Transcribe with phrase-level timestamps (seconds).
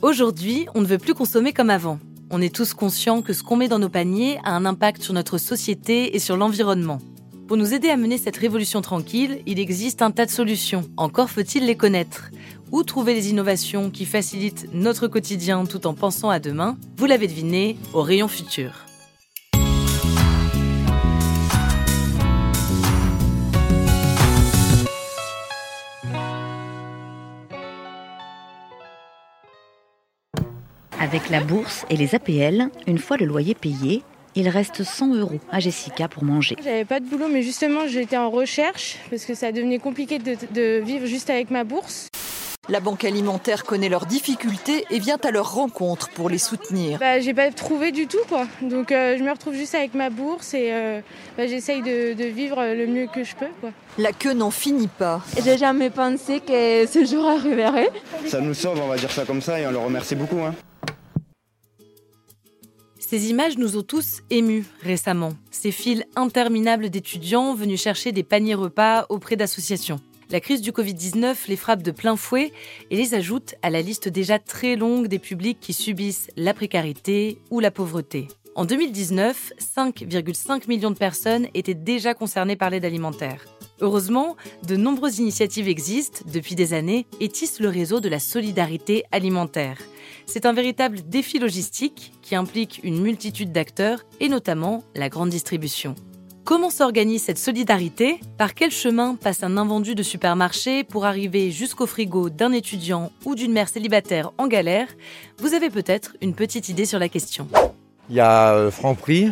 [0.00, 1.98] Aujourd'hui, on ne veut plus consommer comme avant.
[2.30, 5.12] On est tous conscients que ce qu'on met dans nos paniers a un impact sur
[5.12, 6.98] notre société et sur l'environnement.
[7.48, 10.88] Pour nous aider à mener cette révolution tranquille, il existe un tas de solutions.
[10.96, 12.30] Encore faut-il les connaître.
[12.70, 16.76] Où trouver les innovations qui facilitent notre quotidien tout en pensant à demain?
[16.96, 18.87] Vous l'avez deviné, au rayon futur.
[31.08, 34.02] Avec la bourse et les APL, une fois le loyer payé,
[34.34, 36.54] il reste 100 euros à Jessica pour manger.
[36.62, 40.80] J'avais pas de boulot, mais justement, j'étais en recherche parce que ça devenait compliqué de,
[40.80, 42.08] vivre juste avec ma bourse.
[42.68, 46.98] La banque alimentaire connaît leurs difficultés et vient à leur rencontre pour les soutenir.
[46.98, 48.46] Bah, j'ai pas trouvé du tout quoi.
[48.60, 51.00] Donc euh, je me retrouve juste avec ma bourse et euh,
[51.38, 53.70] bah, j'essaye de, vivre le mieux que je peux quoi.
[53.96, 55.22] La queue n'en finit pas.
[55.42, 57.88] J'ai jamais pensé que ce jour arriverait.
[58.26, 60.40] Ça nous sauve, on va dire ça comme ça et on le remercie beaucoup.
[60.40, 60.54] Hein.
[63.10, 65.32] Ces images nous ont tous émus récemment.
[65.50, 69.98] Ces files interminables d'étudiants venus chercher des paniers repas auprès d'associations.
[70.28, 72.52] La crise du Covid-19 les frappe de plein fouet
[72.90, 77.38] et les ajoute à la liste déjà très longue des publics qui subissent la précarité
[77.50, 78.28] ou la pauvreté.
[78.56, 83.42] En 2019, 5,5 millions de personnes étaient déjà concernées par l'aide alimentaire.
[83.80, 89.04] Heureusement, de nombreuses initiatives existent depuis des années et tissent le réseau de la solidarité
[89.12, 89.78] alimentaire.
[90.26, 95.94] C'est un véritable défi logistique qui implique une multitude d'acteurs et notamment la grande distribution.
[96.44, 98.20] Comment s'organise cette solidarité?
[98.38, 103.34] Par quel chemin passe un invendu de supermarché pour arriver jusqu'au frigo d'un étudiant ou
[103.34, 104.88] d'une mère célibataire en galère?
[105.38, 107.48] Vous avez peut-être une petite idée sur la question.
[108.08, 109.30] Il y a euh, Franprix,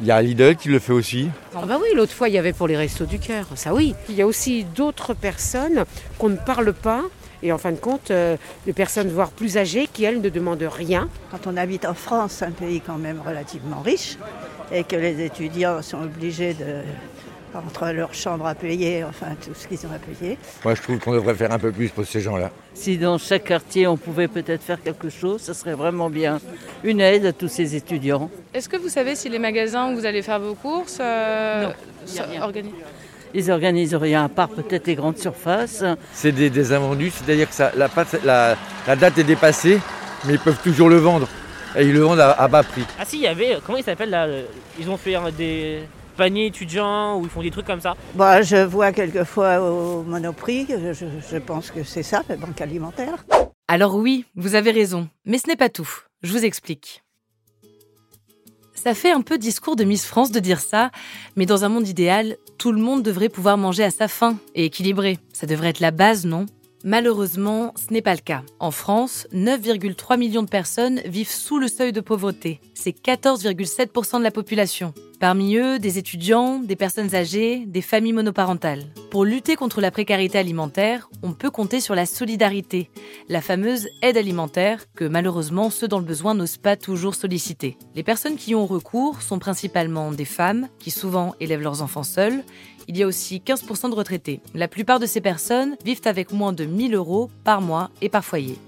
[0.00, 1.28] il y a Lidl qui le fait aussi.
[1.54, 3.94] Ah bah oui, l'autre fois il y avait pour les restos du cœur, ça oui.
[4.08, 5.84] Il y a aussi d'autres personnes
[6.18, 7.02] qu'on ne parle pas
[7.42, 10.68] et en fin de compte, euh, des personnes voire plus âgées qui elles ne demandent
[10.70, 11.08] rien.
[11.30, 14.16] Quand on habite en France, un pays quand même relativement riche,
[14.72, 16.82] et que les étudiants sont obligés de
[17.56, 20.38] entre leur chambre à payer, enfin tout ce qu'ils ont à payer.
[20.64, 22.50] Moi je trouve qu'on devrait faire un peu plus pour ces gens-là.
[22.74, 26.40] Si dans chaque quartier on pouvait peut-être faire quelque chose, ce serait vraiment bien.
[26.84, 28.30] Une aide à tous ces étudiants.
[28.54, 31.70] Est-ce que vous savez si les magasins où vous allez faire vos courses euh,
[32.40, 32.72] organisent
[33.34, 35.84] ils organisent rien à part peut-être les grandes surfaces.
[36.14, 37.78] C'est des, invendus, c'est-à-dire que
[38.24, 38.56] la,
[38.86, 39.78] la, date est dépassée,
[40.24, 41.28] mais ils peuvent toujours le vendre.
[41.76, 42.84] Et ils le vendent à, bas prix.
[42.98, 44.26] Ah si, il y avait, comment il s'appelle là
[44.78, 45.82] Ils ont fait des,
[46.16, 50.66] paniers étudiants où ils font des trucs comme ça bah, Je vois quelquefois au Monoprix,
[50.68, 53.24] je, je pense que c'est ça, la banque alimentaire.
[53.68, 55.88] Alors oui, vous avez raison, mais ce n'est pas tout.
[56.22, 57.02] Je vous explique.
[58.74, 60.90] Ça fait un peu discours de Miss France de dire ça,
[61.34, 64.66] mais dans un monde idéal, tout le monde devrait pouvoir manger à sa faim et
[64.66, 65.18] équilibré.
[65.32, 66.46] Ça devrait être la base, non?
[66.84, 68.44] Malheureusement, ce n'est pas le cas.
[68.60, 72.60] En France, 9,3 millions de personnes vivent sous le seuil de pauvreté.
[72.74, 74.94] C'est 14,7% de la population.
[75.18, 78.84] Parmi eux, des étudiants, des personnes âgées, des familles monoparentales.
[79.10, 82.90] Pour lutter contre la précarité alimentaire, on peut compter sur la solidarité,
[83.30, 87.78] la fameuse aide alimentaire que malheureusement ceux dans le besoin n'osent pas toujours solliciter.
[87.94, 92.02] Les personnes qui y ont recours sont principalement des femmes, qui souvent élèvent leurs enfants
[92.02, 92.44] seuls,
[92.86, 94.40] il y a aussi 15% de retraités.
[94.54, 98.24] La plupart de ces personnes vivent avec moins de 1000 euros par mois et par
[98.24, 98.58] foyer.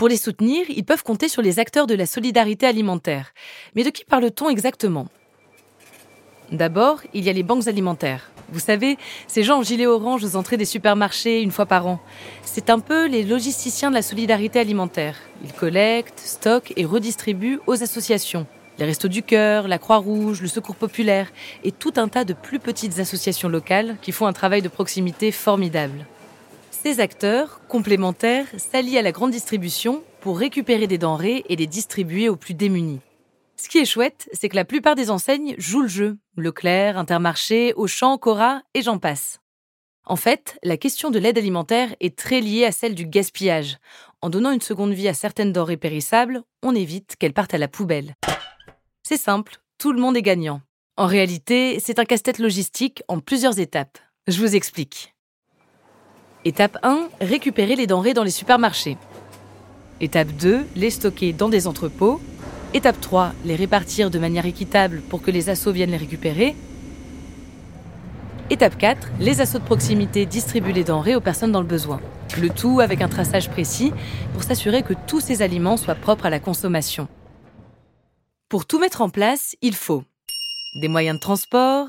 [0.00, 3.34] Pour les soutenir, ils peuvent compter sur les acteurs de la solidarité alimentaire.
[3.76, 5.08] Mais de qui parle-t-on exactement?
[6.50, 8.30] D'abord, il y a les banques alimentaires.
[8.50, 8.96] Vous savez,
[9.26, 12.00] ces gens en gilet orange aux entrées des supermarchés une fois par an.
[12.44, 15.18] C'est un peu les logisticiens de la solidarité alimentaire.
[15.44, 18.46] Ils collectent, stockent et redistribuent aux associations
[18.78, 21.30] les Restos du Cœur, la Croix-Rouge, le Secours Populaire
[21.62, 25.30] et tout un tas de plus petites associations locales qui font un travail de proximité
[25.30, 26.06] formidable.
[26.70, 32.28] Ces acteurs, complémentaires, s'allient à la grande distribution pour récupérer des denrées et les distribuer
[32.28, 33.00] aux plus démunis.
[33.56, 36.18] Ce qui est chouette, c'est que la plupart des enseignes jouent le jeu.
[36.36, 39.40] Leclerc, Intermarché, Auchan, Cora et j'en passe.
[40.06, 43.76] En fait, la question de l'aide alimentaire est très liée à celle du gaspillage.
[44.22, 47.68] En donnant une seconde vie à certaines denrées périssables, on évite qu'elles partent à la
[47.68, 48.14] poubelle.
[49.02, 50.62] C'est simple, tout le monde est gagnant.
[50.96, 53.98] En réalité, c'est un casse-tête logistique en plusieurs étapes.
[54.26, 55.14] Je vous explique.
[56.46, 58.96] Étape 1, récupérer les denrées dans les supermarchés.
[60.00, 62.18] Étape 2, les stocker dans des entrepôts.
[62.72, 66.56] Étape 3, les répartir de manière équitable pour que les assos viennent les récupérer.
[68.48, 72.00] Étape 4, les assos de proximité distribuent les denrées aux personnes dans le besoin.
[72.40, 73.92] Le tout avec un traçage précis
[74.32, 77.06] pour s'assurer que tous ces aliments soient propres à la consommation.
[78.48, 80.04] Pour tout mettre en place, il faut
[80.80, 81.88] des moyens de transport,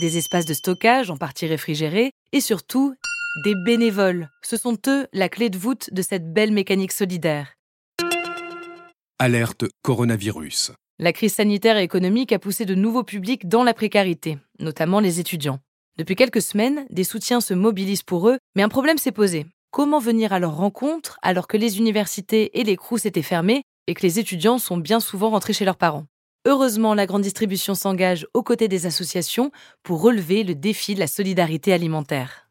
[0.00, 2.94] des espaces de stockage en partie réfrigérés et surtout
[3.36, 4.28] des bénévoles.
[4.42, 7.54] Ce sont eux la clé de voûte de cette belle mécanique solidaire.
[9.18, 10.72] Alerte coronavirus.
[10.98, 15.20] La crise sanitaire et économique a poussé de nouveaux publics dans la précarité, notamment les
[15.20, 15.60] étudiants.
[15.96, 19.46] Depuis quelques semaines, des soutiens se mobilisent pour eux, mais un problème s'est posé.
[19.70, 23.94] Comment venir à leur rencontre alors que les universités et les crous étaient fermés et
[23.94, 26.06] que les étudiants sont bien souvent rentrés chez leurs parents?
[26.46, 31.06] Heureusement, la grande distribution s'engage aux côtés des associations pour relever le défi de la
[31.06, 32.49] solidarité alimentaire.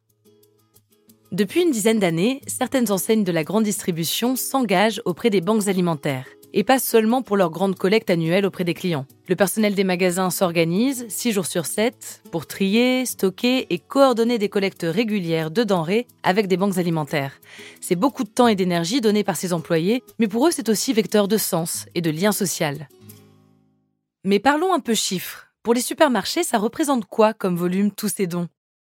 [1.32, 6.26] Depuis une dizaine d'années, certaines enseignes de la grande distribution s'engagent auprès des banques alimentaires
[6.54, 9.06] et pas seulement pour leur grande collecte annuelle auprès des clients.
[9.28, 14.50] Le personnel des magasins s'organise 6 jours sur 7 pour trier, stocker et coordonner des
[14.50, 17.40] collectes régulières de denrées avec des banques alimentaires.
[17.80, 20.94] C'est beaucoup de temps et d'énergie donnés par ces employés, mais pour eux c'est aussi
[20.94, 22.90] vecteur de sens et de lien social.
[24.24, 25.46] Mais parlons un peu chiffres.
[25.62, 28.48] Pour les supermarchés, ça représente quoi comme volume tous ces dons?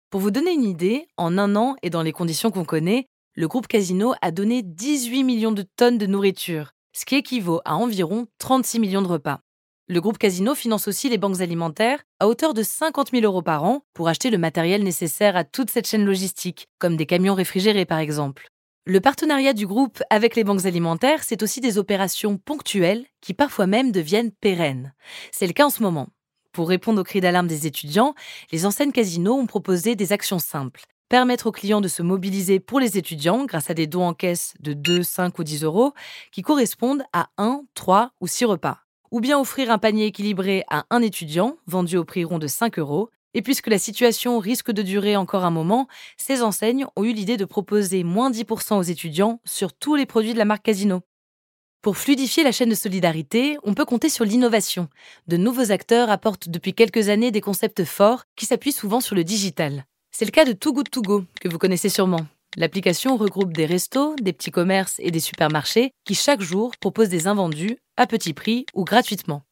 [0.10, 3.48] Pour vous donner une idée, en un an et dans les conditions qu'on connaît, le
[3.48, 8.26] groupe Casino a donné 18 millions de tonnes de nourriture, ce qui équivaut à environ
[8.40, 9.42] 36 millions de repas.
[9.88, 13.64] Le groupe Casino finance aussi les banques alimentaires à hauteur de 50 000 euros par
[13.64, 17.86] an pour acheter le matériel nécessaire à toute cette chaîne logistique, comme des camions réfrigérés
[17.86, 18.50] par exemple.
[18.86, 23.68] Le partenariat du groupe avec les banques alimentaires, c'est aussi des opérations ponctuelles qui parfois
[23.68, 24.96] même deviennent pérennes.
[25.32, 26.08] C'est le cas en ce moment.
[26.52, 28.16] Pour répondre aux cris d'alarme des étudiants,
[28.52, 32.80] les enseignes Casino ont proposé des actions simples permettre aux clients de se mobiliser pour
[32.80, 35.94] les étudiants grâce à des dons en caisse de 2, 5 ou 10 euros
[36.32, 38.84] qui correspondent à 1, 3 ou 6 repas.
[39.12, 42.78] Ou bien offrir un panier équilibré à un étudiant, vendu au prix rond de 5
[42.78, 43.10] euros.
[43.34, 45.88] Et puisque la situation risque de durer encore un moment,
[46.18, 50.34] ces enseignes ont eu l'idée de proposer moins 10% aux étudiants sur tous les produits
[50.34, 51.02] de la marque Casino.
[51.82, 54.90] Pour fluidifier la chaîne de solidarité, on peut compter sur l'innovation.
[55.28, 59.24] De nouveaux acteurs apportent depuis quelques années des concepts forts qui s'appuient souvent sur le
[59.24, 59.86] digital.
[60.12, 62.26] C'est le cas de Too Good Go, que vous connaissez sûrement.
[62.58, 67.28] L'application regroupe des restos, des petits commerces et des supermarchés qui chaque jour proposent des
[67.28, 69.44] invendus à petit prix ou gratuitement.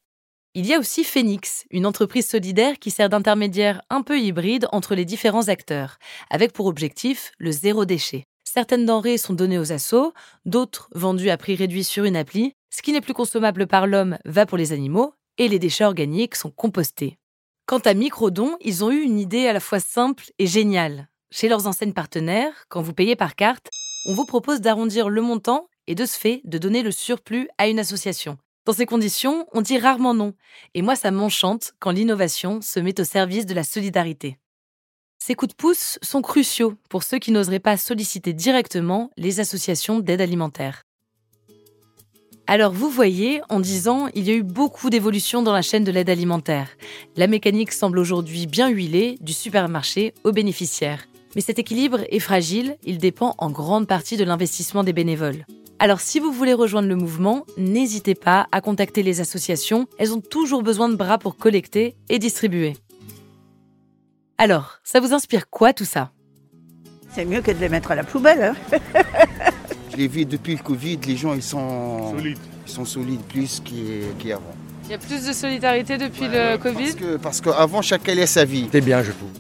[0.53, 4.95] Il y a aussi Phoenix, une entreprise solidaire qui sert d'intermédiaire un peu hybride entre
[4.95, 5.97] les différents acteurs,
[6.29, 8.25] avec pour objectif le zéro déchet.
[8.57, 10.15] Certaines denrées sont données aux assos,
[10.47, 12.55] d'autres vendues à prix réduit sur une appli.
[12.71, 16.35] Ce qui n'est plus consommable par l'homme va pour les animaux et les déchets organiques
[16.35, 17.19] sont compostés.
[17.67, 21.07] Quant à Microdon, ils ont eu une idée à la fois simple et géniale.
[21.29, 23.69] Chez leurs enseignes partenaires, quand vous payez par carte,
[24.07, 27.67] on vous propose d'arrondir le montant et de ce fait de donner le surplus à
[27.67, 28.39] une association.
[28.65, 30.33] Dans ces conditions, on dit rarement non.
[30.73, 34.39] Et moi, ça m'enchante quand l'innovation se met au service de la solidarité.
[35.19, 39.99] Ces coups de pouce sont cruciaux pour ceux qui n'oseraient pas solliciter directement les associations
[39.99, 40.83] d'aide alimentaire.
[42.49, 45.83] Alors vous voyez, en 10 ans, il y a eu beaucoup d'évolutions dans la chaîne
[45.83, 46.69] de l'aide alimentaire.
[47.17, 51.07] La mécanique semble aujourd'hui bien huilée, du supermarché aux bénéficiaires.
[51.35, 55.45] Mais cet équilibre est fragile, il dépend en grande partie de l'investissement des bénévoles.
[55.79, 60.21] Alors si vous voulez rejoindre le mouvement, n'hésitez pas à contacter les associations, elles ont
[60.21, 62.75] toujours besoin de bras pour collecter et distribuer.
[64.37, 66.11] Alors, ça vous inspire quoi tout ça?
[67.11, 68.43] C'est mieux que de les mettre à la poubelle.
[68.43, 68.55] Hein
[69.91, 72.37] Je l'ai vu depuis le Covid, les gens ils sont solides,
[72.67, 73.63] ils sont solides plus
[74.19, 74.43] qu'avant.
[74.85, 77.17] Il y a plus de solidarité depuis le Covid?
[77.21, 78.69] Parce qu'avant, chacun allait sa vie.
[78.71, 79.31] C'est bien, je trouve.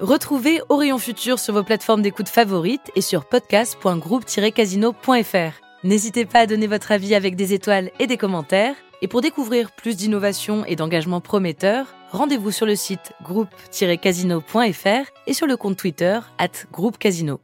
[0.00, 5.71] Retrouvez Orion Futur sur vos plateformes d'écoute favorites et sur podcast.groupe-casino.fr.
[5.84, 8.76] N'hésitez pas à donner votre avis avec des étoiles et des commentaires.
[9.02, 15.46] Et pour découvrir plus d'innovations et d'engagements prometteurs, rendez-vous sur le site groupe-casino.fr et sur
[15.48, 17.40] le compte Twitter at groupe casino.